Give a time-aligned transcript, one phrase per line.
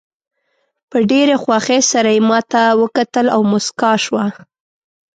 [0.89, 4.25] په ډېره خوښۍ سره یې ماته وکتل او موسکاه شوه.